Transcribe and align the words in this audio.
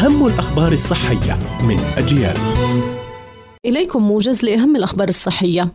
أهم 0.00 0.26
الأخبار 0.26 0.72
الصحية 0.72 1.38
من 1.62 1.80
أجيال. 1.80 2.36
إليكم 3.66 4.02
موجز 4.02 4.44
لأهم 4.44 4.76
الأخبار 4.76 5.08
الصحية. 5.08 5.72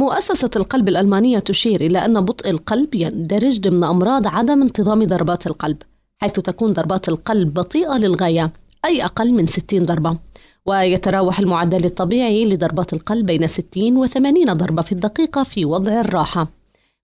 مؤسسة 0.00 0.50
القلب 0.56 0.88
الألمانية 0.88 1.38
تشير 1.38 1.80
إلى 1.80 2.04
أن 2.04 2.20
بطء 2.20 2.50
القلب 2.50 2.94
يندرج 2.94 3.60
ضمن 3.60 3.84
أمراض 3.84 4.26
عدم 4.26 4.62
انتظام 4.62 5.04
ضربات 5.04 5.46
القلب 5.46 5.76
حيث 6.18 6.32
تكون 6.32 6.72
ضربات 6.72 7.08
القلب 7.08 7.54
بطيئة 7.54 7.98
للغاية 7.98 8.52
أي 8.84 9.04
أقل 9.04 9.32
من 9.32 9.46
60 9.46 9.84
ضربة. 9.84 10.16
ويتراوح 10.66 11.38
المعدل 11.38 11.84
الطبيعي 11.84 12.44
لضربات 12.44 12.92
القلب 12.92 13.26
بين 13.26 13.46
60 13.46 13.96
و 13.96 14.06
80 14.06 14.52
ضربة 14.52 14.82
في 14.82 14.92
الدقيقة 14.92 15.42
في 15.42 15.64
وضع 15.64 16.00
الراحة. 16.00 16.57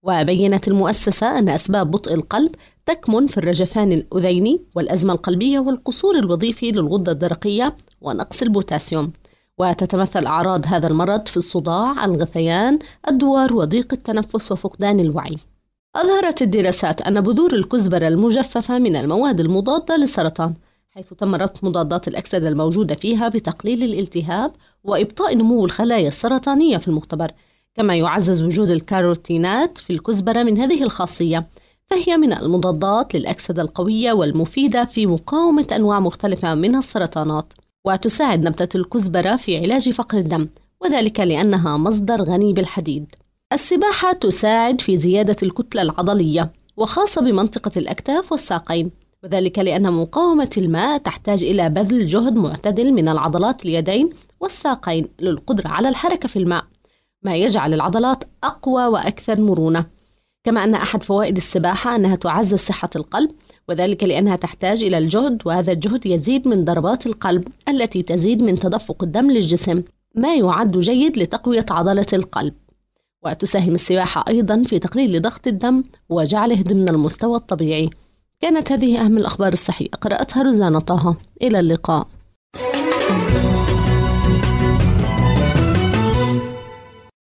وبينت 0.04 0.68
المؤسسة 0.68 1.38
أن 1.38 1.48
أسباب 1.48 1.90
بطء 1.90 2.14
القلب 2.14 2.54
تكمن 2.86 3.26
في 3.26 3.38
الرجفان 3.38 3.92
الأذيني 3.92 4.60
والأزمة 4.74 5.12
القلبية 5.12 5.58
والقصور 5.58 6.18
الوظيفي 6.18 6.72
للغدة 6.72 7.12
الدرقية 7.12 7.76
ونقص 8.00 8.42
البوتاسيوم 8.42 9.12
وتتمثل 9.58 10.26
أعراض 10.26 10.66
هذا 10.66 10.86
المرض 10.88 11.28
في 11.28 11.36
الصداع، 11.36 12.04
الغثيان، 12.04 12.78
الدوار 13.08 13.54
وضيق 13.54 13.92
التنفس 13.92 14.52
وفقدان 14.52 15.00
الوعي. 15.00 15.38
أظهرت 15.96 16.42
الدراسات 16.42 17.02
أن 17.02 17.20
بذور 17.20 17.52
الكزبرة 17.52 18.08
المجففة 18.08 18.78
من 18.78 18.96
المواد 18.96 19.40
المضادة 19.40 19.96
للسرطان، 19.96 20.54
حيث 20.90 21.14
تم 21.14 21.34
ربط 21.34 21.64
مضادات 21.64 22.08
الأكسدة 22.08 22.48
الموجودة 22.48 22.94
فيها 22.94 23.28
بتقليل 23.28 23.82
الالتهاب 23.82 24.52
وإبطاء 24.84 25.36
نمو 25.36 25.64
الخلايا 25.64 26.08
السرطانية 26.08 26.78
في 26.78 26.88
المختبر، 26.88 27.30
كما 27.74 27.96
يعزز 27.96 28.42
وجود 28.42 28.70
الكاروتينات 28.70 29.78
في 29.78 29.92
الكزبرة 29.92 30.42
من 30.42 30.60
هذه 30.60 30.82
الخاصية، 30.82 31.46
فهي 31.86 32.16
من 32.16 32.32
المضادات 32.32 33.14
للأكسدة 33.14 33.62
القوية 33.62 34.12
والمفيدة 34.12 34.84
في 34.84 35.06
مقاومة 35.06 35.66
أنواع 35.72 36.00
مختلفة 36.00 36.54
من 36.54 36.76
السرطانات. 36.76 37.52
وتساعد 37.86 38.44
نبتة 38.44 38.76
الكزبرة 38.76 39.36
في 39.36 39.58
علاج 39.58 39.90
فقر 39.90 40.18
الدم 40.18 40.48
وذلك 40.80 41.20
لأنها 41.20 41.76
مصدر 41.76 42.22
غني 42.22 42.52
بالحديد 42.52 43.14
السباحة 43.52 44.12
تساعد 44.12 44.80
في 44.80 44.96
زيادة 44.96 45.36
الكتلة 45.42 45.82
العضلية 45.82 46.52
وخاصة 46.76 47.20
بمنطقة 47.22 47.70
الأكتاف 47.76 48.32
والساقين 48.32 48.90
وذلك 49.24 49.58
لأن 49.58 49.92
مقاومة 49.92 50.50
الماء 50.56 50.98
تحتاج 50.98 51.44
إلى 51.44 51.68
بذل 51.68 52.06
جهد 52.06 52.38
معتدل 52.38 52.92
من 52.92 53.08
العضلات 53.08 53.64
اليدين 53.64 54.10
والساقين 54.40 55.06
للقدرة 55.20 55.68
على 55.68 55.88
الحركة 55.88 56.28
في 56.28 56.38
الماء 56.38 56.64
ما 57.24 57.36
يجعل 57.36 57.74
العضلات 57.74 58.24
أقوى 58.44 58.86
وأكثر 58.86 59.40
مرونة. 59.40 59.86
كما 60.44 60.64
أن 60.64 60.74
أحد 60.74 61.02
فوائد 61.02 61.36
السباحة 61.36 61.96
أنها 61.96 62.16
تعزز 62.16 62.58
صحة 62.58 62.90
القلب 62.96 63.30
وذلك 63.68 64.04
لأنها 64.04 64.36
تحتاج 64.36 64.84
إلى 64.84 64.98
الجهد 64.98 65.42
وهذا 65.44 65.72
الجهد 65.72 66.06
يزيد 66.06 66.48
من 66.48 66.64
ضربات 66.64 67.06
القلب 67.06 67.48
التي 67.68 68.02
تزيد 68.02 68.42
من 68.42 68.54
تدفق 68.54 69.02
الدم 69.02 69.30
للجسم 69.30 69.82
ما 70.14 70.34
يعد 70.34 70.78
جيد 70.78 71.18
لتقوية 71.18 71.66
عضلة 71.70 72.06
القلب. 72.12 72.54
وتساهم 73.24 73.74
السباحة 73.74 74.24
أيضا 74.28 74.62
في 74.62 74.78
تقليل 74.78 75.22
ضغط 75.22 75.46
الدم 75.46 75.84
وجعله 76.08 76.62
ضمن 76.62 76.88
المستوى 76.88 77.36
الطبيعي. 77.36 77.90
كانت 78.40 78.72
هذه 78.72 79.00
أهم 79.00 79.18
الأخبار 79.18 79.52
الصحية. 79.52 79.88
قرأتها 79.88 80.42
روزانا 80.42 80.78
طه. 80.78 81.16
إلى 81.42 81.60
اللقاء. 81.60 82.06